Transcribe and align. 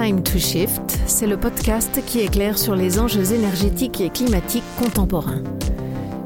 Time 0.00 0.22
to 0.22 0.38
Shift, 0.38 0.96
c'est 1.06 1.26
le 1.26 1.36
podcast 1.36 2.00
qui 2.06 2.20
éclaire 2.20 2.56
sur 2.56 2.76
les 2.76 3.00
enjeux 3.00 3.32
énergétiques 3.32 4.00
et 4.00 4.10
climatiques 4.10 4.62
contemporains. 4.78 5.42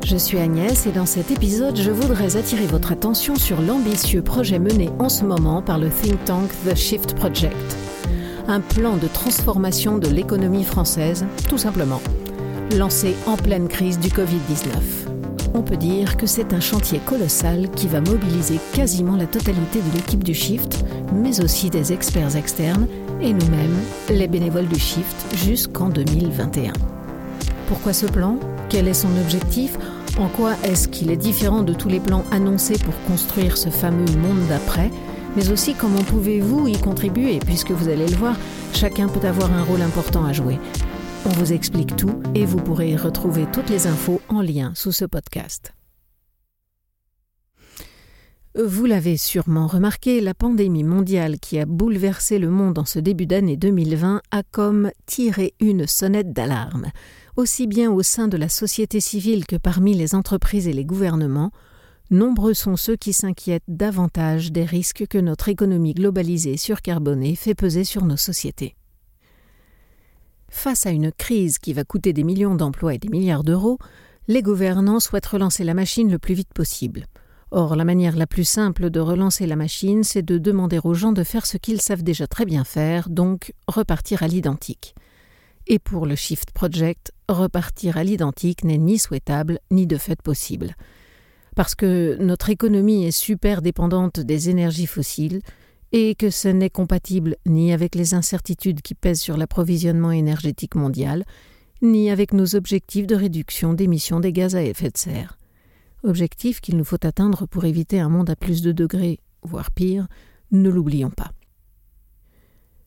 Je 0.05 0.15
suis 0.19 0.37
Agnès 0.37 0.87
et 0.87 0.93
dans 0.93 1.07
cet 1.07 1.31
épisode, 1.31 1.79
je 1.79 1.91
voudrais 1.91 2.37
attirer 2.37 2.67
votre 2.67 2.93
attention 2.93 3.35
sur 3.35 3.63
l'ambitieux 3.63 4.21
projet 4.21 4.59
mené 4.59 4.91
en 4.99 5.09
ce 5.09 5.25
moment 5.25 5.63
par 5.63 5.79
le 5.79 5.89
think 5.89 6.23
tank 6.27 6.51
The 6.69 6.77
Shift 6.77 7.15
Project. 7.15 7.57
Un 8.47 8.61
plan 8.61 8.99
de 8.99 9.07
transformation 9.07 9.97
de 9.97 10.09
l'économie 10.09 10.65
française, 10.65 11.25
tout 11.49 11.57
simplement, 11.57 12.03
lancé 12.77 13.15
en 13.27 13.39
pleine 13.39 13.69
crise 13.69 13.99
du 13.99 14.09
Covid-19 14.09 15.13
on 15.55 15.63
peut 15.63 15.77
dire 15.77 16.17
que 16.17 16.27
c'est 16.27 16.55
un 16.55 16.61
chantier 16.61 16.99
colossal 17.05 17.69
qui 17.71 17.87
va 17.87 18.01
mobiliser 18.01 18.59
quasiment 18.73 19.17
la 19.17 19.27
totalité 19.27 19.81
de 19.81 19.97
l'équipe 19.97 20.25
du 20.25 20.35
Shift, 20.35 20.85
mais 21.13 21.43
aussi 21.43 21.69
des 21.69 21.93
experts 21.93 22.37
externes 22.37 22.87
et 23.23 23.33
nous-mêmes, 23.33 23.79
les 24.11 24.27
bénévoles 24.27 24.67
du 24.67 24.79
Shift, 24.79 25.17
jusqu'en 25.37 25.89
2021. 25.89 26.73
Pourquoi 27.69 27.93
ce 27.93 28.07
plan? 28.07 28.39
Quel 28.69 28.89
est 28.89 28.95
son 28.95 29.17
objectif? 29.21 29.79
En 30.19 30.29
quoi 30.29 30.55
est-ce 30.65 30.89
qu'il 30.89 31.11
est 31.11 31.17
différent 31.17 31.63
de 31.63 31.73
tous 31.73 31.89
les 31.89 32.01
plans 32.01 32.25
annoncés 32.33 32.79
pour 32.79 32.95
construire 33.07 33.57
ce 33.57 33.71
fameux 33.71 34.11
monde 34.17 34.47
d'après? 34.49 34.91
Mais 35.37 35.51
aussi 35.51 35.75
comment 35.75 36.03
pouvez-vous 36.03 36.69
y 36.69 36.77
contribuer? 36.79 37.39
Puisque 37.39 37.71
vous 37.71 37.89
allez 37.89 38.09
le 38.09 38.17
voir, 38.17 38.37
chacun 38.75 39.09
peut 39.09 39.27
avoir 39.27 39.53
un 39.53 39.63
rôle 39.63 39.83
important 39.83 40.25
à 40.25 40.33
jouer. 40.33 40.59
On 41.25 41.31
vous 41.31 41.53
explique 41.53 41.97
tout 41.97 42.21
et 42.35 42.45
vous 42.45 42.59
pourrez 42.59 42.97
retrouver 42.97 43.47
toutes 43.53 43.71
les 43.71 43.87
infos 43.87 44.21
en 44.29 44.43
lien 44.43 44.73
sous 44.75 44.93
ce 44.93 45.05
podcast. 45.05 45.73
Vous 48.55 48.85
l'avez 48.85 49.17
sûrement 49.17 49.67
remarqué, 49.67 50.21
la 50.21 50.35
pandémie 50.35 50.85
mondiale 50.85 51.39
qui 51.39 51.59
a 51.59 51.65
bouleversé 51.65 52.39
le 52.39 52.51
monde 52.51 52.79
en 52.79 52.85
ce 52.85 52.99
début 52.99 53.25
d'année 53.25 53.57
2020 53.57 54.21
a 54.31 54.43
comme 54.43 54.91
tiré 55.07 55.55
une 55.59 55.87
sonnette 55.87 56.35
d'alarme, 56.35 56.91
aussi 57.37 57.67
bien 57.67 57.91
au 57.91 58.03
sein 58.03 58.29
de 58.29 58.37
la 58.37 58.51
société 58.51 59.01
civile 59.01 59.47
que 59.47 59.57
parmi 59.57 59.95
les 59.95 60.15
entreprises 60.15 60.69
et 60.69 60.75
les 60.75 60.85
gouvernements. 60.85 61.51
Nombreux 62.11 62.53
sont 62.53 62.77
ceux 62.77 62.97
qui 62.97 63.15
s'inquiètent 63.15 63.63
davantage 63.69 64.53
des 64.53 64.67
risques 64.67 65.07
que 65.09 65.17
notre 65.17 65.49
économie 65.49 65.95
globalisée 65.95 66.59
surcarbonée 66.59 67.37
fait 67.37 67.55
peser 67.55 67.85
sur 67.85 68.05
nos 68.05 68.19
sociétés. 68.19 68.77
Face 70.51 70.85
à 70.85 70.91
une 70.91 71.11
crise 71.11 71.59
qui 71.59 71.73
va 71.73 71.85
coûter 71.85 72.13
des 72.13 72.23
millions 72.23 72.55
d'emplois 72.55 72.93
et 72.93 72.99
des 72.99 73.09
milliards 73.09 73.45
d'euros, 73.45 73.79
les 74.29 74.43
gouvernants 74.43 75.01
souhaitent 75.01 75.25
relancer 75.25 75.65
la 75.65 75.73
machine 75.73 76.11
le 76.11 76.19
plus 76.19 76.35
vite 76.35 76.53
possible. 76.53 77.07
Or, 77.55 77.77
la 77.77 77.85
manière 77.85 78.17
la 78.17 78.27
plus 78.27 78.49
simple 78.49 78.89
de 78.89 78.99
relancer 78.99 79.47
la 79.47 79.57
machine, 79.57 80.05
c'est 80.05 80.23
de 80.23 80.39
demander 80.39 80.81
aux 80.83 80.95
gens 80.95 81.13
de 81.13 81.23
faire 81.23 81.45
ce 81.45 81.59
qu'ils 81.59 81.83
savent 81.83 82.03
déjà 82.03 82.27
très 82.27 82.47
bien 82.47 82.65
faire, 82.65 83.11
donc 83.11 83.53
repartir 83.69 84.23
à 84.23 84.27
l'identique. 84.27 84.95
Et 85.67 85.79
pour 85.79 86.07
le 86.07 86.17
Shift 86.17 86.51
Project, 86.53 87.13
repartir 87.29 87.99
à 87.99 88.05
l'identique 88.05 88.65
n'est 88.65 88.79
ni 88.79 88.99
souhaitable 88.99 89.59
ni 89.71 89.87
de 89.87 89.99
fait 89.99 90.21
possible. 90.23 90.75
Parce 91.55 91.75
que 91.75 92.17
notre 92.21 92.49
économie 92.49 93.05
est 93.05 93.11
super 93.11 93.61
dépendante 93.61 94.19
des 94.19 94.49
énergies 94.49 94.87
fossiles, 94.87 95.43
et 95.93 96.15
que 96.15 96.31
ce 96.31 96.49
n'est 96.49 96.71
compatible 96.71 97.37
ni 97.45 97.75
avec 97.75 97.95
les 97.95 98.15
incertitudes 98.15 98.81
qui 98.81 98.95
pèsent 98.95 99.21
sur 99.21 99.37
l'approvisionnement 99.37 100.11
énergétique 100.11 100.75
mondial, 100.75 101.27
ni 101.83 102.11
avec 102.11 102.33
nos 102.33 102.57
objectifs 102.57 103.07
de 103.07 103.15
réduction 103.15 103.75
d'émissions 103.75 104.21
des 104.21 104.33
gaz 104.33 104.57
à 104.57 104.63
effet 104.63 104.89
de 104.89 104.97
serre. 104.97 105.37
Objectifs 106.05 106.61
qu'il 106.61 106.77
nous 106.77 106.85
faut 106.85 107.05
atteindre 107.05 107.47
pour 107.47 107.65
éviter 107.65 108.01
un 108.01 108.09
monde 108.09 108.31
à 108.31 108.37
plus 108.37 108.63
de 108.63 108.73
degrés, 108.73 109.21
voire 109.43 109.71
pire, 109.71 110.09
ne 110.51 110.69
l'oublions 110.69 111.11
pas. 111.11 111.33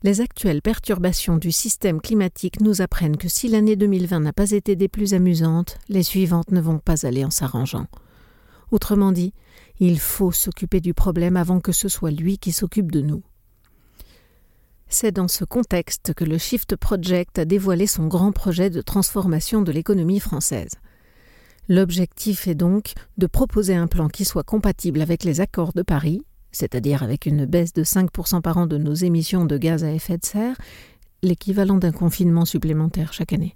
Les 0.03 0.21
actuelles 0.21 0.61
perturbations 0.61 1.37
du 1.37 1.51
système 1.51 1.99
climatique 1.99 2.61
nous 2.61 2.81
apprennent 2.81 3.17
que 3.17 3.29
si 3.29 3.47
l'année 3.47 3.75
2020 3.75 4.19
n'a 4.19 4.33
pas 4.33 4.51
été 4.51 4.75
des 4.75 4.87
plus 4.87 5.13
amusantes, 5.13 5.79
les 5.89 6.03
suivantes 6.03 6.51
ne 6.51 6.61
vont 6.61 6.77
pas 6.77 7.07
aller 7.07 7.25
en 7.25 7.31
s'arrangeant. 7.31 7.87
Autrement 8.71 9.11
dit, 9.11 9.33
il 9.79 9.99
faut 9.99 10.31
s'occuper 10.31 10.79
du 10.79 10.93
problème 10.93 11.37
avant 11.37 11.59
que 11.59 11.71
ce 11.71 11.87
soit 11.87 12.11
lui 12.11 12.37
qui 12.37 12.51
s'occupe 12.51 12.91
de 12.91 13.01
nous. 13.01 13.23
C'est 14.87 15.11
dans 15.11 15.27
ce 15.27 15.43
contexte 15.43 16.13
que 16.13 16.23
le 16.23 16.37
Shift 16.37 16.75
Project 16.75 17.39
a 17.39 17.45
dévoilé 17.45 17.87
son 17.87 18.07
grand 18.07 18.31
projet 18.31 18.69
de 18.69 18.81
transformation 18.81 19.61
de 19.61 19.71
l'économie 19.71 20.19
française. 20.19 20.75
L'objectif 21.67 22.47
est 22.47 22.55
donc 22.55 22.93
de 23.17 23.25
proposer 23.25 23.75
un 23.75 23.87
plan 23.87 24.07
qui 24.07 24.23
soit 24.23 24.43
compatible 24.43 25.01
avec 25.01 25.23
les 25.23 25.41
accords 25.41 25.73
de 25.73 25.81
Paris, 25.81 26.21
c'est-à-dire 26.51 27.01
avec 27.01 27.25
une 27.25 27.45
baisse 27.45 27.73
de 27.73 27.83
5% 27.83 28.41
par 28.41 28.57
an 28.57 28.67
de 28.67 28.77
nos 28.77 28.93
émissions 28.93 29.45
de 29.45 29.57
gaz 29.57 29.83
à 29.83 29.91
effet 29.91 30.17
de 30.17 30.25
serre, 30.25 30.57
l'équivalent 31.23 31.77
d'un 31.77 31.91
confinement 31.91 32.45
supplémentaire 32.45 33.13
chaque 33.13 33.33
année, 33.33 33.55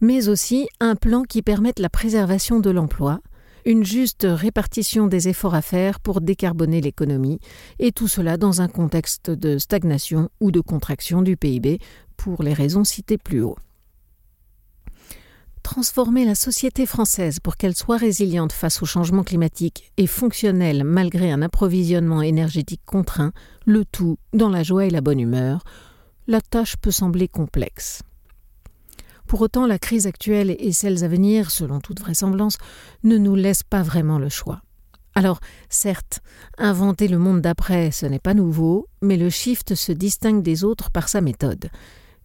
mais 0.00 0.28
aussi 0.28 0.68
un 0.80 0.96
plan 0.96 1.22
qui 1.22 1.42
permette 1.42 1.78
la 1.78 1.88
préservation 1.88 2.58
de 2.58 2.70
l'emploi, 2.70 3.20
une 3.64 3.84
juste 3.84 4.26
répartition 4.28 5.06
des 5.06 5.28
efforts 5.28 5.54
à 5.54 5.62
faire 5.62 6.00
pour 6.00 6.20
décarboner 6.20 6.80
l'économie, 6.80 7.38
et 7.78 7.92
tout 7.92 8.08
cela 8.08 8.36
dans 8.36 8.62
un 8.62 8.68
contexte 8.68 9.30
de 9.30 9.58
stagnation 9.58 10.28
ou 10.40 10.50
de 10.50 10.60
contraction 10.60 11.22
du 11.22 11.36
PIB, 11.36 11.78
pour 12.16 12.42
les 12.42 12.52
raisons 12.52 12.82
citées 12.82 13.18
plus 13.18 13.42
haut. 13.42 13.56
Transformer 15.78 16.24
la 16.24 16.34
société 16.34 16.86
française 16.86 17.38
pour 17.38 17.56
qu'elle 17.56 17.76
soit 17.76 17.98
résiliente 17.98 18.50
face 18.50 18.82
au 18.82 18.84
changement 18.84 19.22
climatique 19.22 19.92
et 19.96 20.08
fonctionnelle 20.08 20.82
malgré 20.82 21.30
un 21.30 21.40
approvisionnement 21.40 22.20
énergétique 22.20 22.80
contraint, 22.84 23.32
le 23.64 23.84
tout 23.84 24.18
dans 24.32 24.48
la 24.48 24.64
joie 24.64 24.86
et 24.86 24.90
la 24.90 25.02
bonne 25.02 25.20
humeur, 25.20 25.62
la 26.26 26.40
tâche 26.40 26.76
peut 26.78 26.90
sembler 26.90 27.28
complexe. 27.28 28.02
Pour 29.28 29.40
autant, 29.40 29.68
la 29.68 29.78
crise 29.78 30.08
actuelle 30.08 30.56
et 30.58 30.72
celles 30.72 31.04
à 31.04 31.08
venir, 31.08 31.52
selon 31.52 31.78
toute 31.78 32.00
vraisemblance, 32.00 32.58
ne 33.04 33.16
nous 33.16 33.36
laissent 33.36 33.62
pas 33.62 33.84
vraiment 33.84 34.18
le 34.18 34.28
choix. 34.28 34.62
Alors, 35.14 35.38
certes, 35.68 36.18
inventer 36.58 37.06
le 37.06 37.18
monde 37.18 37.40
d'après, 37.40 37.92
ce 37.92 38.06
n'est 38.06 38.18
pas 38.18 38.34
nouveau, 38.34 38.88
mais 39.00 39.16
le 39.16 39.30
shift 39.30 39.76
se 39.76 39.92
distingue 39.92 40.42
des 40.42 40.64
autres 40.64 40.90
par 40.90 41.08
sa 41.08 41.20
méthode. 41.20 41.70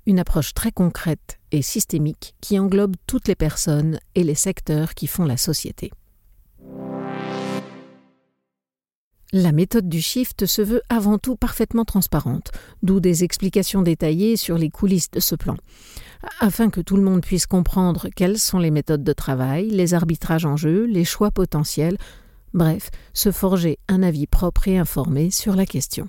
Une 0.05 0.19
approche 0.19 0.53
très 0.53 0.71
concrète 0.71 1.39
et 1.51 1.61
systémique 1.61 2.35
qui 2.41 2.59
englobe 2.59 2.95
toutes 3.07 3.27
les 3.27 3.35
personnes 3.35 3.99
et 4.15 4.23
les 4.23 4.35
secteurs 4.35 4.93
qui 4.93 5.07
font 5.07 5.25
la 5.25 5.37
société. 5.37 5.91
La 9.31 9.51
méthode 9.51 9.89
du 9.89 9.99
shift 9.99 10.45
se 10.45 10.61
veut 10.61 10.83
avant 10.89 11.17
tout 11.17 11.35
parfaitement 11.35 11.85
transparente, 11.85 12.51
d'où 12.83 12.99
des 12.99 13.23
explications 13.23 13.81
détaillées 13.81 14.37
sur 14.37 14.59
les 14.59 14.69
coulisses 14.69 15.09
de 15.09 15.19
ce 15.19 15.33
plan 15.35 15.55
afin 16.39 16.69
que 16.69 16.81
tout 16.81 16.95
le 16.95 17.03
monde 17.03 17.21
puisse 17.21 17.45
comprendre 17.45 18.09
quelles 18.15 18.39
sont 18.39 18.59
les 18.59 18.71
méthodes 18.71 19.03
de 19.03 19.13
travail, 19.13 19.69
les 19.69 19.93
arbitrages 19.93 20.45
en 20.45 20.57
jeu, 20.57 20.85
les 20.85 21.05
choix 21.05 21.31
potentiels, 21.31 21.97
bref, 22.53 22.89
se 23.13 23.31
forger 23.31 23.77
un 23.87 24.03
avis 24.03 24.27
propre 24.27 24.67
et 24.67 24.77
informé 24.77 25.31
sur 25.31 25.55
la 25.55 25.65
question. 25.65 26.07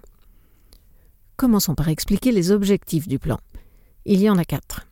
Commençons 1.37 1.75
par 1.75 1.89
expliquer 1.89 2.33
les 2.33 2.53
objectifs 2.53 3.09
du 3.09 3.19
plan. 3.19 3.39
Il 4.07 4.21
y 4.21 4.29
en 4.29 4.37
a 4.37 4.45
quatre. 4.45 4.87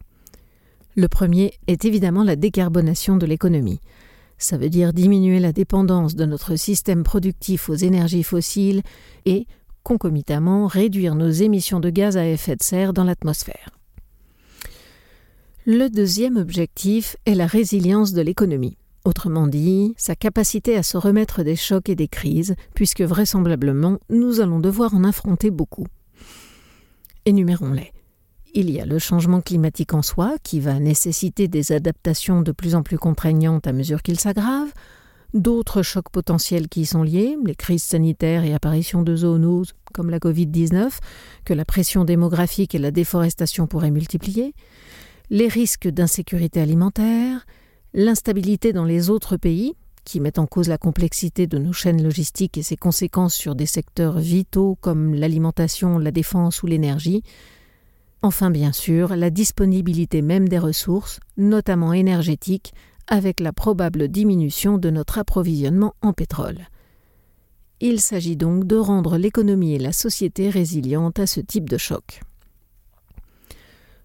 Le 0.95 1.09
premier 1.09 1.55
est 1.67 1.85
évidemment 1.85 2.25
la 2.25 2.37
décarbonation 2.37 3.17
de 3.17 3.27
l'économie. 3.27 3.81
Ça 4.39 4.57
veut 4.57 4.71
dire 4.71 4.93
diminuer 4.93 5.39
la 5.39 5.53
dépendance 5.53 6.17
de 6.17 6.25
notre 6.25 6.57
système 6.57 7.03
productif 7.03 7.69
aux 7.69 7.75
énergies 7.75 8.23
fossiles 8.23 8.83
et, 9.25 9.47
concomitamment, 9.83 10.67
réduire 10.67 11.15
nos 11.15 11.31
émissions 11.31 11.81
de 11.81 11.91
gaz 11.91 12.17
à 12.17 12.27
effet 12.27 12.57
de 12.57 12.63
serre 12.63 12.93
dans 12.93 13.05
l'atmosphère. 13.05 13.71
Le 15.65 15.89
deuxième 15.89 16.37
objectif 16.37 17.17
est 17.25 17.35
la 17.35 17.47
résilience 17.47 18.13
de 18.13 18.23
l'économie. 18.23 18.77
Autrement 19.05 19.47
dit, 19.47 19.95
sa 19.97 20.17
capacité 20.17 20.77
à 20.77 20.83
se 20.83 20.97
remettre 20.97 21.43
des 21.43 21.57
chocs 21.57 21.89
et 21.89 21.95
des 21.95 22.09
crises, 22.09 22.55
puisque 22.75 23.03
vraisemblablement 23.03 23.99
nous 24.11 24.41
allons 24.41 24.59
devoir 24.59 24.95
en 24.95 25.05
affronter 25.05 25.51
beaucoup. 25.51 25.87
Énumérons-les. 27.27 27.93
Il 28.55 28.71
y 28.71 28.81
a 28.81 28.85
le 28.85 28.99
changement 28.99 29.41
climatique 29.41 29.95
en 29.95 30.03
soi, 30.03 30.37
qui 30.43 30.61
va 30.61 30.79
nécessiter 30.79 31.49
des 31.49 31.73
adaptations 31.73 32.43
de 32.43 32.53
plus 32.53 32.75
en 32.75 32.83
plus 32.83 32.99
contraignantes 32.99 33.67
à 33.67 33.73
mesure 33.73 34.03
qu'il 34.03 34.21
s'aggrave, 34.21 34.71
d'autres 35.33 35.81
chocs 35.81 36.11
potentiels 36.11 36.69
qui 36.69 36.83
y 36.83 36.87
sont 36.87 37.03
liés, 37.03 37.39
les 37.47 37.55
crises 37.55 37.83
sanitaires 37.83 38.45
et 38.45 38.53
apparitions 38.53 39.03
de 39.03 39.17
zoonoses 39.17 39.73
comme 39.95 40.11
la 40.11 40.19
Covid-19, 40.19 40.91
que 41.47 41.55
la 41.55 41.65
pression 41.65 42.05
démographique 42.05 42.75
et 42.75 42.79
la 42.79 42.91
déforestation 42.91 43.67
pourraient 43.67 43.91
multiplier, 43.91 44.55
les 45.31 45.49
risques 45.49 45.89
d'insécurité 45.89 46.61
alimentaire, 46.61 47.47
l'instabilité 47.95 48.75
dans 48.75 48.85
les 48.85 49.09
autres 49.09 49.39
pays, 49.39 49.75
qui 50.05 50.21
mettent 50.21 50.39
en 50.39 50.47
cause 50.47 50.69
la 50.69 50.79
complexité 50.79 51.47
de 51.47 51.57
nos 51.57 51.73
chaînes 51.73 52.03
logistiques 52.03 52.59
et 52.59 52.63
ses 52.63 52.77
conséquences 52.77 53.35
sur 53.35 53.55
des 53.55 53.67
secteurs 53.67 54.19
vitaux 54.19 54.77
comme 54.83 55.15
l'alimentation, 55.15 55.99
la 55.99 56.11
défense 56.11 56.63
ou 56.63 56.67
l'énergie, 56.67 57.23
enfin 58.23 58.51
bien 58.51 58.73
sûr 58.73 59.15
la 59.17 59.31
disponibilité 59.31 60.23
même 60.23 60.49
des 60.49 60.59
ressources, 60.59 61.21
notamment 61.37 61.93
énergétiques, 61.93 62.73
avec 63.09 63.41
la 63.41 63.53
probable 63.53 64.09
diminution 64.09 64.79
de 64.79 64.91
notre 64.91 65.19
approvisionnement 65.19 65.95
en 66.03 66.13
pétrole. 66.13 66.69
Il 67.81 68.01
s'agit 68.01 68.37
donc 68.37 68.65
de 68.65 68.77
rendre 68.77 69.19
l'économie 69.19 69.75
et 69.75 69.79
la 69.79 69.93
société 69.93 70.51
résilientes 70.51 71.19
à 71.19 71.27
ce 71.27 71.41
type 71.41 71.69
de 71.69 71.77
choc. 71.77 72.21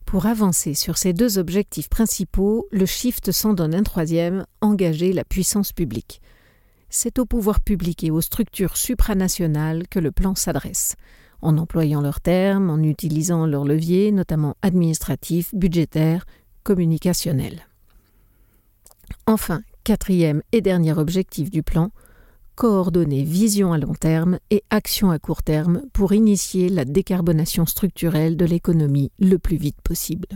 Pour 0.04 0.26
avancer 0.26 0.74
sur 0.74 0.98
ces 0.98 1.14
deux 1.14 1.38
objectifs 1.38 1.90
principaux, 1.90 2.66
le 2.72 2.86
Shift 2.86 3.32
s'en 3.32 3.54
donne 3.54 3.76
un 3.76 3.84
troisième, 3.84 4.46
engager 4.62 5.14
la 5.14 5.26
puissance 5.26 5.74
publique. 5.74 6.22
C'est 6.90 7.20
au 7.20 7.26
pouvoir 7.26 7.60
public 7.60 8.04
et 8.04 8.10
aux 8.10 8.22
structures 8.22 8.78
supranationales 8.78 9.88
que 9.90 10.00
le 10.00 10.12
plan 10.12 10.34
s'adresse, 10.34 10.96
en 11.42 11.58
employant 11.58 12.02
leurs 12.02 12.22
termes, 12.22 12.70
en 12.70 12.82
utilisant 12.82 13.46
leurs 13.46 13.66
leviers, 13.66 14.12
notamment 14.12 14.56
administratifs, 14.62 15.54
budgétaires, 15.54 16.26
communicationnels. 16.64 17.68
Enfin, 19.26 19.62
quatrième 19.84 20.42
et 20.52 20.62
dernier 20.62 20.94
objectif 20.94 21.50
du 21.50 21.64
plan, 21.64 21.92
coordonner 22.56 23.24
vision 23.24 23.72
à 23.72 23.78
long 23.78 23.94
terme 23.94 24.40
et 24.50 24.64
action 24.70 25.12
à 25.12 25.20
court 25.20 25.44
terme 25.44 25.84
pour 25.94 26.14
initier 26.14 26.70
la 26.70 26.86
décarbonation 26.86 27.66
structurelle 27.66 28.36
de 28.36 28.46
l'économie 28.46 29.12
le 29.20 29.38
plus 29.38 29.58
vite 29.58 29.80
possible. 29.84 30.28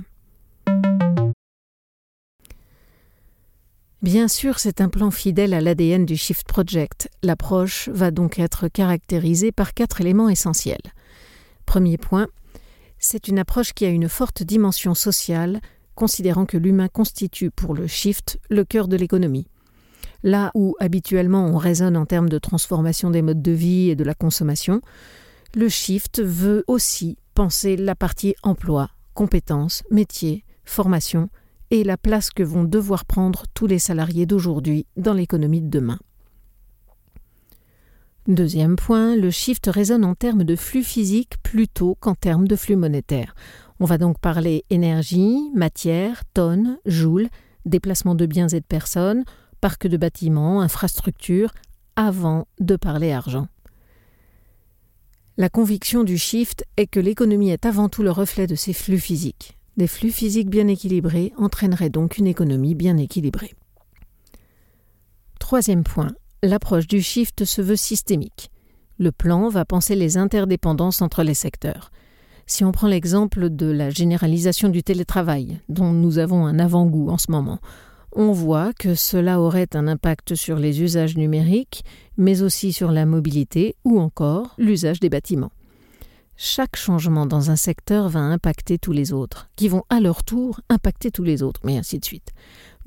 Bien 4.01 4.27
sûr, 4.27 4.57
c'est 4.57 4.81
un 4.81 4.89
plan 4.89 5.11
fidèle 5.11 5.53
à 5.53 5.61
l'ADN 5.61 6.07
du 6.07 6.17
Shift 6.17 6.47
Project. 6.47 7.07
L'approche 7.21 7.87
va 7.89 8.09
donc 8.09 8.39
être 8.39 8.67
caractérisée 8.67 9.51
par 9.51 9.75
quatre 9.75 10.01
éléments 10.01 10.27
essentiels. 10.27 10.81
Premier 11.67 11.99
point, 11.99 12.27
c'est 12.97 13.27
une 13.27 13.37
approche 13.37 13.73
qui 13.73 13.85
a 13.85 13.89
une 13.89 14.09
forte 14.09 14.41
dimension 14.41 14.95
sociale, 14.95 15.61
considérant 15.93 16.47
que 16.47 16.57
l'humain 16.57 16.87
constitue 16.87 17.51
pour 17.51 17.75
le 17.75 17.85
Shift 17.85 18.39
le 18.49 18.65
cœur 18.65 18.87
de 18.87 18.97
l'économie. 18.97 19.47
Là 20.23 20.49
où 20.55 20.75
habituellement 20.79 21.45
on 21.45 21.57
raisonne 21.57 21.95
en 21.95 22.07
termes 22.07 22.29
de 22.29 22.39
transformation 22.39 23.11
des 23.11 23.21
modes 23.21 23.43
de 23.43 23.51
vie 23.51 23.91
et 23.91 23.95
de 23.95 24.03
la 24.03 24.15
consommation, 24.15 24.81
le 25.53 25.69
shift 25.69 26.21
veut 26.23 26.63
aussi 26.67 27.17
penser 27.35 27.75
la 27.75 27.95
partie 27.95 28.35
emploi, 28.41 28.89
compétences, 29.13 29.83
métiers, 29.91 30.43
formation 30.63 31.29
et 31.71 31.83
la 31.83 31.97
place 31.97 32.29
que 32.29 32.43
vont 32.43 32.65
devoir 32.65 33.05
prendre 33.05 33.45
tous 33.53 33.65
les 33.65 33.79
salariés 33.79 34.25
d'aujourd'hui 34.25 34.85
dans 34.97 35.13
l'économie 35.13 35.61
de 35.61 35.69
demain. 35.69 35.99
Deuxième 38.27 38.75
point, 38.75 39.15
le 39.15 39.31
shift 39.31 39.67
résonne 39.67 40.05
en 40.05 40.13
termes 40.13 40.43
de 40.43 40.55
flux 40.55 40.83
physique 40.83 41.41
plutôt 41.41 41.95
qu'en 41.99 42.13
termes 42.13 42.47
de 42.47 42.55
flux 42.55 42.75
monétaire. 42.75 43.33
On 43.79 43.85
va 43.85 43.97
donc 43.97 44.19
parler 44.19 44.63
énergie, 44.69 45.49
matière, 45.55 46.23
tonnes, 46.35 46.77
joules, 46.85 47.29
déplacement 47.65 48.13
de 48.13 48.27
biens 48.27 48.49
et 48.49 48.59
de 48.59 48.65
personnes, 48.65 49.23
parcs 49.59 49.87
de 49.87 49.97
bâtiments, 49.97 50.61
infrastructures, 50.61 51.51
avant 51.95 52.47
de 52.59 52.75
parler 52.75 53.11
argent. 53.11 53.47
La 55.37 55.49
conviction 55.49 56.03
du 56.03 56.17
shift 56.17 56.65
est 56.77 56.87
que 56.87 56.99
l'économie 56.99 57.49
est 57.49 57.65
avant 57.65 57.89
tout 57.89 58.03
le 58.03 58.11
reflet 58.11 58.45
de 58.45 58.55
ces 58.55 58.73
flux 58.73 58.99
physiques. 58.99 59.57
Des 59.77 59.87
flux 59.87 60.11
physiques 60.11 60.49
bien 60.49 60.67
équilibrés 60.67 61.33
entraîneraient 61.37 61.89
donc 61.89 62.17
une 62.17 62.27
économie 62.27 62.75
bien 62.75 62.97
équilibrée. 62.97 63.53
Troisième 65.39 65.83
point, 65.83 66.11
l'approche 66.43 66.87
du 66.87 67.01
shift 67.01 67.45
se 67.45 67.61
veut 67.61 67.75
systémique. 67.75 68.51
Le 68.99 69.11
plan 69.11 69.49
va 69.49 69.65
penser 69.65 69.95
les 69.95 70.17
interdépendances 70.17 71.01
entre 71.01 71.23
les 71.23 71.33
secteurs. 71.33 71.91
Si 72.45 72.63
on 72.65 72.71
prend 72.71 72.87
l'exemple 72.87 73.49
de 73.49 73.65
la 73.67 73.89
généralisation 73.89 74.69
du 74.69 74.83
télétravail, 74.83 75.59
dont 75.69 75.91
nous 75.91 76.17
avons 76.17 76.45
un 76.45 76.59
avant-goût 76.59 77.09
en 77.09 77.17
ce 77.17 77.31
moment, 77.31 77.59
on 78.13 78.33
voit 78.33 78.73
que 78.73 78.93
cela 78.93 79.39
aurait 79.39 79.69
un 79.73 79.87
impact 79.87 80.35
sur 80.35 80.57
les 80.57 80.81
usages 80.81 81.15
numériques, 81.15 81.85
mais 82.17 82.41
aussi 82.41 82.73
sur 82.73 82.91
la 82.91 83.05
mobilité 83.05 83.75
ou 83.85 84.01
encore 84.01 84.53
l'usage 84.57 84.99
des 84.99 85.09
bâtiments. 85.09 85.51
Chaque 86.43 86.75
changement 86.75 87.27
dans 87.27 87.51
un 87.51 87.55
secteur 87.55 88.09
va 88.09 88.21
impacter 88.21 88.79
tous 88.79 88.93
les 88.93 89.13
autres, 89.13 89.47
qui 89.55 89.67
vont 89.67 89.83
à 89.89 89.99
leur 89.99 90.23
tour 90.23 90.59
impacter 90.69 91.11
tous 91.11 91.21
les 91.21 91.43
autres, 91.43 91.61
mais 91.63 91.77
ainsi 91.77 91.99
de 91.99 92.03
suite. 92.03 92.31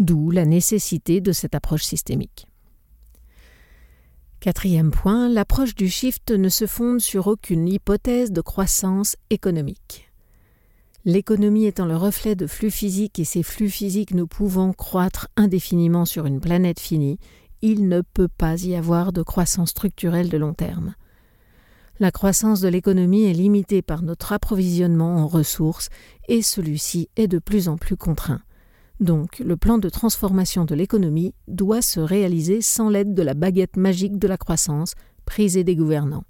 D'où 0.00 0.32
la 0.32 0.44
nécessité 0.44 1.20
de 1.20 1.30
cette 1.30 1.54
approche 1.54 1.84
systémique. 1.84 2.48
Quatrième 4.40 4.90
point, 4.90 5.28
l'approche 5.28 5.76
du 5.76 5.88
shift 5.88 6.32
ne 6.32 6.48
se 6.48 6.66
fonde 6.66 7.00
sur 7.00 7.28
aucune 7.28 7.68
hypothèse 7.68 8.32
de 8.32 8.40
croissance 8.40 9.16
économique. 9.30 10.10
L'économie 11.04 11.66
étant 11.66 11.86
le 11.86 11.96
reflet 11.96 12.34
de 12.34 12.48
flux 12.48 12.72
physiques 12.72 13.20
et 13.20 13.24
ces 13.24 13.44
flux 13.44 13.70
physiques 13.70 14.14
ne 14.14 14.24
pouvant 14.24 14.72
croître 14.72 15.28
indéfiniment 15.36 16.06
sur 16.06 16.26
une 16.26 16.40
planète 16.40 16.80
finie, 16.80 17.20
il 17.62 17.86
ne 17.86 18.00
peut 18.00 18.26
pas 18.26 18.60
y 18.64 18.74
avoir 18.74 19.12
de 19.12 19.22
croissance 19.22 19.70
structurelle 19.70 20.28
de 20.28 20.38
long 20.38 20.54
terme. 20.54 20.96
La 22.00 22.10
croissance 22.10 22.60
de 22.60 22.68
l'économie 22.68 23.24
est 23.24 23.32
limitée 23.32 23.82
par 23.82 24.02
notre 24.02 24.32
approvisionnement 24.32 25.16
en 25.16 25.26
ressources 25.26 25.88
et 26.28 26.42
celui-ci 26.42 27.08
est 27.16 27.28
de 27.28 27.38
plus 27.38 27.68
en 27.68 27.76
plus 27.76 27.96
contraint. 27.96 28.42
Donc 29.00 29.38
le 29.38 29.56
plan 29.56 29.78
de 29.78 29.88
transformation 29.88 30.64
de 30.64 30.74
l'économie 30.74 31.34
doit 31.48 31.82
se 31.82 32.00
réaliser 32.00 32.60
sans 32.60 32.88
l'aide 32.88 33.14
de 33.14 33.22
la 33.22 33.34
baguette 33.34 33.76
magique 33.76 34.18
de 34.18 34.28
la 34.28 34.36
croissance 34.36 34.94
prisée 35.24 35.64
des 35.64 35.76
gouvernants 35.76 36.24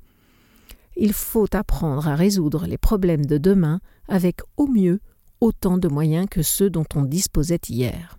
il 0.96 1.12
faut 1.12 1.48
apprendre 1.54 2.08
à 2.08 2.14
résoudre 2.14 2.66
les 2.66 2.78
problèmes 2.78 3.26
de 3.26 3.38
demain 3.38 3.80
avec 4.08 4.40
au 4.56 4.66
mieux 4.66 5.00
autant 5.40 5.78
de 5.78 5.88
moyens 5.88 6.26
que 6.30 6.42
ceux 6.42 6.70
dont 6.70 6.86
on 6.94 7.02
disposait 7.02 7.60
hier. 7.68 8.18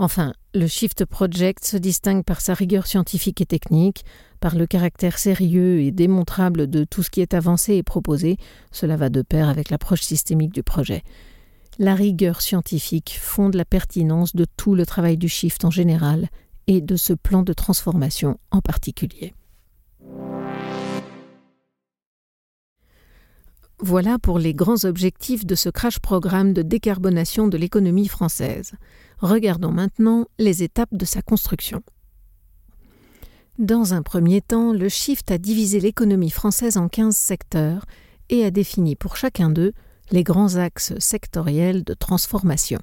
Enfin, 0.00 0.32
le 0.54 0.68
Shift 0.68 1.04
Project 1.04 1.64
se 1.64 1.76
distingue 1.76 2.22
par 2.22 2.40
sa 2.40 2.54
rigueur 2.54 2.86
scientifique 2.86 3.40
et 3.40 3.46
technique, 3.46 4.04
par 4.38 4.54
le 4.54 4.66
caractère 4.66 5.18
sérieux 5.18 5.80
et 5.80 5.90
démontrable 5.90 6.70
de 6.70 6.84
tout 6.84 7.02
ce 7.02 7.10
qui 7.10 7.20
est 7.20 7.34
avancé 7.34 7.74
et 7.74 7.82
proposé, 7.82 8.36
cela 8.70 8.96
va 8.96 9.08
de 9.08 9.22
pair 9.22 9.48
avec 9.48 9.70
l'approche 9.70 10.02
systémique 10.02 10.54
du 10.54 10.62
projet. 10.62 11.02
La 11.80 11.96
rigueur 11.96 12.42
scientifique 12.42 13.18
fonde 13.20 13.54
la 13.54 13.64
pertinence 13.64 14.36
de 14.36 14.46
tout 14.56 14.76
le 14.76 14.86
travail 14.86 15.16
du 15.16 15.28
Shift 15.28 15.64
en 15.64 15.70
général 15.70 16.28
et 16.68 16.80
de 16.80 16.94
ce 16.94 17.12
plan 17.12 17.42
de 17.42 17.52
transformation 17.52 18.38
en 18.52 18.60
particulier. 18.60 19.34
Voilà 23.80 24.18
pour 24.18 24.40
les 24.40 24.54
grands 24.54 24.84
objectifs 24.84 25.46
de 25.46 25.54
ce 25.54 25.68
crash 25.68 26.00
programme 26.00 26.52
de 26.52 26.62
décarbonation 26.62 27.46
de 27.46 27.56
l'économie 27.56 28.08
française. 28.08 28.72
Regardons 29.20 29.72
maintenant 29.72 30.26
les 30.38 30.62
étapes 30.62 30.94
de 30.94 31.04
sa 31.04 31.22
construction. 31.22 31.82
Dans 33.58 33.92
un 33.92 34.02
premier 34.02 34.40
temps, 34.40 34.72
le 34.72 34.88
Shift 34.88 35.32
a 35.32 35.38
divisé 35.38 35.80
l'économie 35.80 36.30
française 36.30 36.76
en 36.76 36.88
15 36.88 37.16
secteurs 37.16 37.84
et 38.28 38.44
a 38.44 38.52
défini 38.52 38.94
pour 38.94 39.16
chacun 39.16 39.50
d'eux 39.50 39.72
les 40.12 40.22
grands 40.22 40.54
axes 40.54 40.96
sectoriels 41.00 41.82
de 41.82 41.94
transformation. 41.94 42.78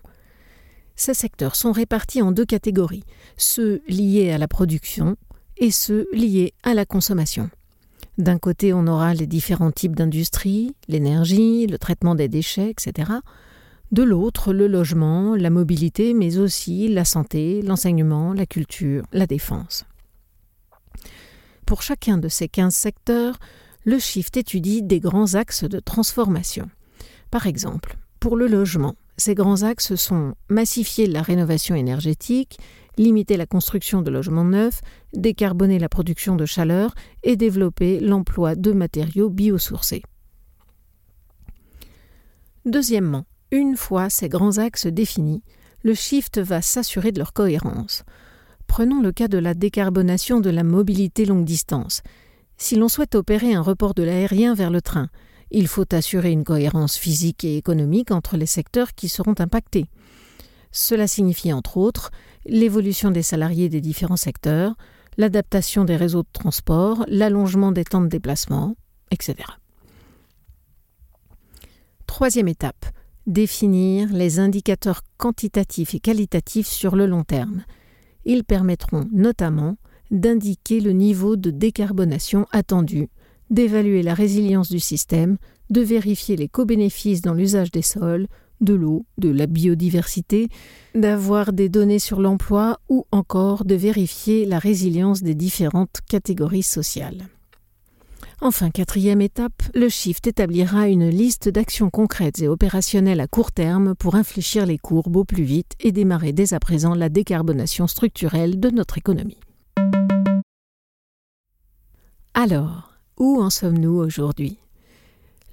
Ces 0.97 1.13
secteurs 1.13 1.55
sont 1.55 1.71
répartis 1.71 2.21
en 2.21 2.33
deux 2.33 2.45
catégories, 2.45 3.03
ceux 3.37 3.81
liés 3.87 4.31
à 4.31 4.37
la 4.37 4.49
production 4.49 5.15
et 5.57 5.71
ceux 5.71 6.07
liés 6.11 6.53
à 6.63 6.73
la 6.73 6.85
consommation. 6.85 7.49
D'un 8.17 8.37
côté, 8.37 8.73
on 8.73 8.87
aura 8.87 9.13
les 9.13 9.27
différents 9.27 9.71
types 9.71 9.95
d'industries, 9.95 10.75
l'énergie, 10.89 11.67
le 11.67 11.77
traitement 11.77 12.15
des 12.15 12.27
déchets, 12.27 12.69
etc. 12.69 13.11
De 13.91 14.03
l'autre, 14.03 14.51
le 14.51 14.67
logement, 14.67 15.35
la 15.35 15.49
mobilité, 15.49 16.13
mais 16.13 16.37
aussi 16.37 16.87
la 16.87 17.05
santé, 17.05 17.61
l'enseignement, 17.61 18.33
la 18.33 18.45
culture, 18.45 19.03
la 19.13 19.27
défense. 19.27 19.85
Pour 21.65 21.81
chacun 21.81 22.17
de 22.17 22.27
ces 22.27 22.47
quinze 22.47 22.75
secteurs, 22.75 23.37
le 23.83 23.99
Shift 23.99 24.37
étudie 24.37 24.81
des 24.81 24.99
grands 24.99 25.35
axes 25.35 25.63
de 25.63 25.79
transformation. 25.79 26.69
Par 27.31 27.47
exemple, 27.47 27.97
pour 28.19 28.35
le 28.35 28.47
logement, 28.47 28.95
ces 29.17 29.35
grands 29.35 29.63
axes 29.63 29.95
sont 29.95 30.35
massifier 30.49 31.07
la 31.07 31.21
rénovation 31.21 31.75
énergétique, 31.75 32.57
limiter 32.97 33.37
la 33.37 33.45
construction 33.45 34.01
de 34.01 34.11
logements 34.11 34.43
neufs, 34.43 34.81
décarboner 35.13 35.79
la 35.79 35.89
production 35.89 36.35
de 36.35 36.45
chaleur 36.45 36.93
et 37.23 37.35
développer 37.35 37.99
l'emploi 37.99 38.55
de 38.55 38.71
matériaux 38.71 39.29
biosourcés. 39.29 40.03
Deuxièmement, 42.65 43.25
une 43.51 43.77
fois 43.77 44.09
ces 44.09 44.29
grands 44.29 44.57
axes 44.57 44.87
définis, 44.87 45.43
le 45.83 45.93
shift 45.93 46.39
va 46.39 46.61
s'assurer 46.61 47.11
de 47.11 47.19
leur 47.19 47.33
cohérence. 47.33 48.03
Prenons 48.67 49.01
le 49.01 49.11
cas 49.11 49.27
de 49.27 49.37
la 49.37 49.53
décarbonation 49.53 50.39
de 50.39 50.49
la 50.49 50.63
mobilité 50.63 51.25
longue 51.25 51.45
distance. 51.45 52.01
Si 52.57 52.75
l'on 52.75 52.89
souhaite 52.89 53.15
opérer 53.15 53.53
un 53.53 53.61
report 53.61 53.93
de 53.93 54.03
l'aérien 54.03 54.55
vers 54.55 54.71
le 54.71 54.81
train, 54.81 55.09
il 55.51 55.67
faut 55.67 55.93
assurer 55.93 56.31
une 56.31 56.43
cohérence 56.43 56.97
physique 56.97 57.43
et 57.43 57.57
économique 57.57 58.11
entre 58.11 58.37
les 58.37 58.45
secteurs 58.45 58.93
qui 58.93 59.09
seront 59.09 59.35
impactés. 59.37 59.85
Cela 60.71 61.07
signifie 61.07 61.53
entre 61.53 61.77
autres 61.77 62.11
l'évolution 62.45 63.11
des 63.11 63.21
salariés 63.21 63.69
des 63.69 63.81
différents 63.81 64.17
secteurs, 64.17 64.75
l'adaptation 65.17 65.85
des 65.85 65.95
réseaux 65.95 66.23
de 66.23 66.31
transport, 66.33 67.05
l'allongement 67.07 67.71
des 67.71 67.85
temps 67.85 68.01
de 68.01 68.07
déplacement, 68.07 68.75
etc. 69.11 69.35
Troisième 72.07 72.47
étape, 72.47 72.85
définir 73.27 74.11
les 74.13 74.39
indicateurs 74.39 75.01
quantitatifs 75.17 75.95
et 75.95 75.99
qualitatifs 75.99 76.67
sur 76.67 76.95
le 76.95 77.05
long 77.05 77.23
terme. 77.23 77.63
Ils 78.25 78.43
permettront 78.43 79.07
notamment 79.11 79.77
d'indiquer 80.11 80.79
le 80.79 80.91
niveau 80.91 81.35
de 81.35 81.51
décarbonation 81.51 82.45
attendu, 82.51 83.09
d'évaluer 83.49 84.03
la 84.03 84.13
résilience 84.13 84.69
du 84.69 84.79
système, 84.79 85.37
de 85.69 85.81
vérifier 85.81 86.35
les 86.35 86.47
co-bénéfices 86.47 87.21
dans 87.21 87.33
l'usage 87.33 87.71
des 87.71 87.81
sols, 87.81 88.27
de 88.61 88.73
l'eau, 88.73 89.05
de 89.17 89.29
la 89.29 89.47
biodiversité, 89.47 90.47
d'avoir 90.93 91.51
des 91.51 91.69
données 91.69 91.99
sur 91.99 92.21
l'emploi 92.21 92.79
ou 92.89 93.05
encore 93.11 93.65
de 93.65 93.75
vérifier 93.75 94.45
la 94.45 94.59
résilience 94.59 95.23
des 95.23 95.35
différentes 95.35 95.99
catégories 96.07 96.63
sociales. 96.63 97.27
Enfin, 98.41 98.69
quatrième 98.69 99.21
étape, 99.21 99.63
le 99.73 99.87
Shift 99.87 100.27
établira 100.27 100.89
une 100.89 101.09
liste 101.09 101.47
d'actions 101.47 101.89
concrètes 101.89 102.41
et 102.41 102.49
opérationnelles 102.49 103.21
à 103.21 103.27
court 103.27 103.51
terme 103.51 103.95
pour 103.95 104.15
infléchir 104.15 104.65
les 104.65 104.77
courbes 104.77 105.15
au 105.15 105.23
plus 105.23 105.43
vite 105.43 105.71
et 105.79 105.93
démarrer 105.93 106.33
dès 106.33 106.53
à 106.53 106.59
présent 106.59 106.95
la 106.95 107.07
décarbonation 107.07 107.87
structurelle 107.87 108.59
de 108.59 108.69
notre 108.69 108.97
économie. 108.97 109.39
Alors, 112.33 112.91
où 113.17 113.41
en 113.41 113.49
sommes-nous 113.49 113.95
aujourd'hui? 113.95 114.57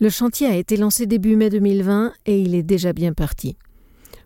Le 0.00 0.10
chantier 0.10 0.48
a 0.48 0.56
été 0.56 0.76
lancé 0.76 1.06
début 1.06 1.36
mai 1.36 1.48
2020 1.50 2.12
et 2.26 2.40
il 2.40 2.56
est 2.56 2.64
déjà 2.64 2.92
bien 2.92 3.12
parti. 3.12 3.56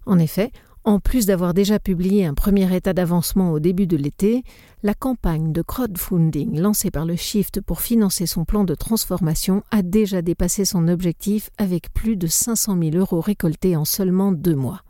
En 0.07 0.19
effet, 0.19 0.51
en 0.87 1.00
plus 1.00 1.26
d'avoir 1.26 1.52
déjà 1.52 1.81
publié 1.81 2.25
un 2.25 2.35
premier 2.35 2.75
état 2.75 2.93
d'avancement 2.93 3.50
au 3.50 3.59
début 3.59 3.88
de 3.88 3.97
l'été, 3.97 4.45
la 4.85 4.95
campagne 4.95 5.52
de 5.52 5.61
crowdfunding 5.61 6.61
lancée 6.61 6.93
par 6.93 7.05
le 7.05 7.16
Shift 7.16 7.61
pour 7.61 7.81
financer 7.81 8.25
son 8.25 8.45
plan 8.45 8.62
de 8.62 8.75
transformation 8.76 9.64
a 9.73 9.83
déjà 9.83 10.23
dépassé 10.23 10.64
son 10.64 10.87
objectif 10.87 11.50
avec 11.59 11.93
plus 11.93 12.16
de 12.16 12.28
500 12.28 12.78
000 12.81 12.97
euros 12.97 13.21
récoltés 13.21 13.75
en 13.75 13.85
seulement 13.85 14.31
deux 14.31 14.55
mois. 14.55 14.83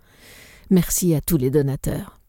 Merci 0.68 1.14
à 1.14 1.22
tous 1.22 1.38
les 1.38 1.50
donateurs. 1.50 2.20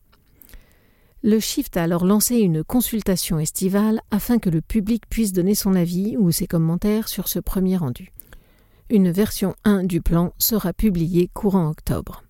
Le 1.21 1.41
Shift 1.41 1.75
a 1.75 1.83
alors 1.83 2.05
lancé 2.05 2.37
une 2.37 2.63
consultation 2.63 3.37
estivale 3.37 3.99
afin 4.11 4.39
que 4.39 4.49
le 4.49 4.61
public 4.61 5.03
puisse 5.09 5.33
donner 5.33 5.55
son 5.55 5.75
avis 5.75 6.15
ou 6.15 6.31
ses 6.31 6.47
commentaires 6.47 7.09
sur 7.09 7.27
ce 7.27 7.39
premier 7.39 7.75
rendu. 7.75 8.13
Une 8.89 9.11
version 9.11 9.55
1 9.65 9.83
du 9.83 10.01
plan 10.01 10.31
sera 10.37 10.71
publiée 10.71 11.29
courant 11.33 11.69
octobre. 11.69 12.23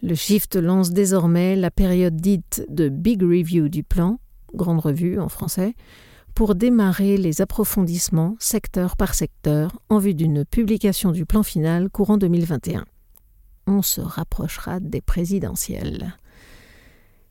Le 0.00 0.14
Shift 0.14 0.54
lance 0.54 0.92
désormais 0.92 1.56
la 1.56 1.72
période 1.72 2.14
dite 2.14 2.64
de 2.68 2.88
Big 2.88 3.20
Review 3.20 3.68
du 3.68 3.82
plan, 3.82 4.20
grande 4.54 4.78
revue 4.78 5.18
en 5.18 5.28
français, 5.28 5.74
pour 6.34 6.54
démarrer 6.54 7.16
les 7.16 7.40
approfondissements 7.40 8.36
secteur 8.38 8.96
par 8.96 9.14
secteur 9.14 9.82
en 9.88 9.98
vue 9.98 10.14
d'une 10.14 10.44
publication 10.44 11.10
du 11.10 11.26
plan 11.26 11.42
final 11.42 11.90
courant 11.90 12.16
2021. 12.16 12.84
On 13.66 13.82
se 13.82 14.00
rapprochera 14.00 14.78
des 14.78 15.00
présidentielles. 15.00 16.16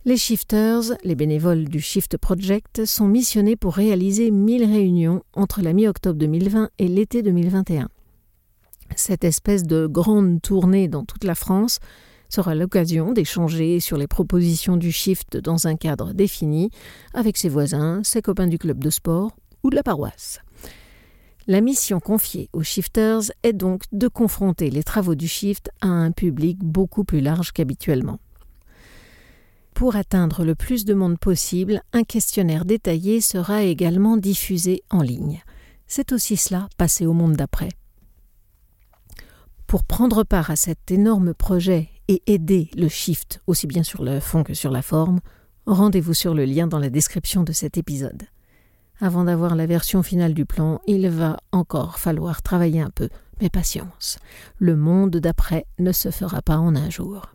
Les 0.03 0.17
shifters, 0.17 0.97
les 1.05 1.15
bénévoles 1.15 1.69
du 1.69 1.79
Shift 1.79 2.17
Project, 2.17 2.85
sont 2.85 3.07
missionnés 3.07 3.55
pour 3.55 3.75
réaliser 3.75 4.29
1000 4.29 4.65
réunions 4.65 5.23
entre 5.33 5.61
la 5.61 5.71
mi-octobre 5.71 6.19
2020 6.19 6.69
et 6.79 6.87
l'été 6.89 7.23
2021. 7.23 7.87
Cette 8.97 9.23
espèce 9.23 9.63
de 9.63 9.87
grande 9.87 10.41
tournée 10.41 10.89
dans 10.89 11.05
toute 11.05 11.23
la 11.23 11.35
France 11.35 11.79
sera 12.29 12.55
l'occasion 12.55 13.13
d'échanger 13.13 13.79
sur 13.79 13.97
les 13.97 14.07
propositions 14.07 14.77
du 14.77 14.91
shift 14.91 15.37
dans 15.37 15.67
un 15.67 15.75
cadre 15.75 16.13
défini 16.13 16.69
avec 17.13 17.37
ses 17.37 17.49
voisins, 17.49 18.01
ses 18.03 18.21
copains 18.21 18.47
du 18.47 18.57
club 18.57 18.83
de 18.83 18.89
sport 18.89 19.35
ou 19.63 19.69
de 19.69 19.75
la 19.75 19.83
paroisse. 19.83 20.39
La 21.49 21.61
mission 21.61 22.01
confiée 22.01 22.49
aux 22.51 22.63
shifters 22.63 23.31
est 23.43 23.53
donc 23.53 23.83
de 23.93 24.09
confronter 24.09 24.69
les 24.69 24.83
travaux 24.83 25.15
du 25.15 25.29
shift 25.29 25.69
à 25.81 25.87
un 25.87 26.11
public 26.11 26.59
beaucoup 26.59 27.05
plus 27.05 27.21
large 27.21 27.53
qu'habituellement. 27.53 28.19
Pour 29.73 29.95
atteindre 29.95 30.43
le 30.43 30.55
plus 30.55 30.83
de 30.83 30.93
monde 30.93 31.19
possible, 31.19 31.81
un 31.93 32.03
questionnaire 32.03 32.65
détaillé 32.65 33.21
sera 33.21 33.63
également 33.63 34.17
diffusé 34.17 34.83
en 34.89 35.01
ligne. 35.01 35.41
C'est 35.85 36.11
aussi 36.11 36.35
cela, 36.35 36.67
passer 36.77 37.05
au 37.05 37.13
monde 37.13 37.37
d'après. 37.37 37.69
Pour 39.67 39.83
prendre 39.83 40.23
part 40.23 40.49
à 40.49 40.55
cet 40.55 40.91
énorme 40.91 41.33
projet 41.33 41.89
et 42.07 42.21
aider 42.27 42.69
le 42.75 42.87
shift 42.87 43.41
aussi 43.47 43.67
bien 43.67 43.83
sur 43.83 44.03
le 44.03 44.19
fond 44.19 44.43
que 44.43 44.53
sur 44.53 44.71
la 44.71 44.81
forme, 44.81 45.19
rendez-vous 45.65 46.13
sur 46.13 46.33
le 46.33 46.45
lien 46.45 46.67
dans 46.67 46.79
la 46.79 46.89
description 46.89 47.43
de 47.43 47.51
cet 47.51 47.77
épisode. 47.77 48.23
Avant 48.99 49.25
d'avoir 49.25 49.55
la 49.55 49.67
version 49.67 50.01
finale 50.01 50.33
du 50.33 50.45
plan, 50.45 50.81
il 50.87 51.07
va 51.09 51.37
encore 51.51 51.99
falloir 51.99 52.41
travailler 52.41 52.81
un 52.81 52.89
peu, 52.89 53.09
mais 53.41 53.49
patience. 53.49 54.17
Le 54.57 54.75
monde 54.75 55.17
d'après 55.17 55.65
ne 55.77 55.91
se 55.91 56.09
fera 56.09 56.41
pas 56.41 56.57
en 56.57 56.75
un 56.75 56.89
jour. 56.89 57.33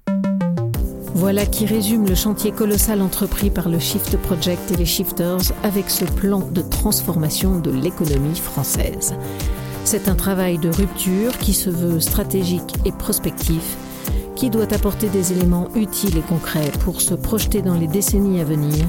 Voilà 1.15 1.45
qui 1.45 1.67
résume 1.67 2.09
le 2.09 2.15
chantier 2.15 2.53
colossal 2.53 3.03
entrepris 3.03 3.51
par 3.51 3.69
le 3.69 3.79
Shift 3.79 4.17
Project 4.17 4.73
et 4.73 4.77
les 4.77 4.87
Shifters 4.87 5.53
avec 5.63 5.91
ce 5.91 6.07
plan 6.07 6.41
de 6.41 6.63
transformation 6.63 7.61
de 7.61 7.71
l'économie 7.71 8.35
française. 8.35 9.15
C'est 9.85 10.09
un 10.09 10.15
travail 10.15 10.59
de 10.59 10.71
rupture 10.71 11.37
qui 11.39 11.53
se 11.53 11.69
veut 11.69 12.01
stratégique 12.01 12.75
et 12.87 12.93
prospectif 12.93 13.77
qui 14.43 14.51
doit 14.51 14.75
apporter 14.75 15.09
des 15.09 15.33
éléments 15.33 15.69
utiles 15.77 16.19
et 16.19 16.21
concrets 16.21 16.73
pour 16.81 17.01
se 17.01 17.15
projeter 17.15 17.63
dans 17.63 17.77
les 17.77 17.87
décennies 17.87 18.41
à 18.41 18.45
venir, 18.45 18.85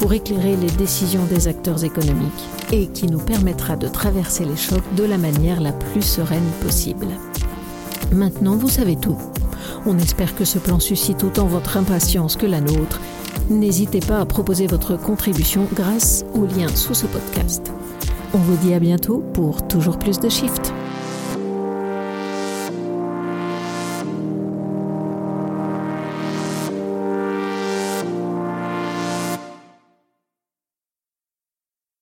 pour 0.00 0.14
éclairer 0.14 0.56
les 0.56 0.70
décisions 0.70 1.26
des 1.26 1.46
acteurs 1.46 1.84
économiques 1.84 2.48
et 2.72 2.86
qui 2.86 3.06
nous 3.08 3.18
permettra 3.18 3.76
de 3.76 3.86
traverser 3.86 4.46
les 4.46 4.56
chocs 4.56 4.94
de 4.96 5.04
la 5.04 5.18
manière 5.18 5.60
la 5.60 5.72
plus 5.72 6.00
sereine 6.00 6.50
possible. 6.62 7.08
Maintenant, 8.12 8.56
vous 8.56 8.70
savez 8.70 8.96
tout. 8.96 9.18
On 9.84 9.98
espère 9.98 10.34
que 10.34 10.46
ce 10.46 10.58
plan 10.58 10.80
suscite 10.80 11.22
autant 11.22 11.48
votre 11.48 11.76
impatience 11.76 12.36
que 12.36 12.46
la 12.46 12.62
nôtre. 12.62 12.98
N'hésitez 13.50 14.00
pas 14.00 14.20
à 14.20 14.24
proposer 14.24 14.66
votre 14.66 14.96
contribution 14.96 15.68
grâce 15.74 16.24
au 16.32 16.46
lien 16.46 16.68
sous 16.74 16.94
ce 16.94 17.04
podcast. 17.04 17.70
On 18.32 18.38
vous 18.38 18.56
dit 18.56 18.72
à 18.72 18.80
bientôt 18.80 19.18
pour 19.34 19.68
toujours 19.68 19.98
plus 19.98 20.18
de 20.18 20.30
Shift. 20.30 20.73